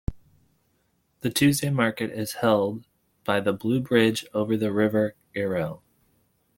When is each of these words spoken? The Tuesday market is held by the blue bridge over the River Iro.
The 1.19 1.29
Tuesday 1.29 1.69
market 1.69 2.09
is 2.09 2.37
held 2.41 2.85
by 3.23 3.39
the 3.39 3.53
blue 3.53 3.79
bridge 3.81 4.25
over 4.33 4.57
the 4.57 4.71
River 4.71 5.13
Iro. 5.35 5.83